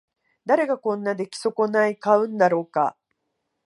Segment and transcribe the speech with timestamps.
[0.47, 2.97] 誰がこんな出来損ない買うんだろうか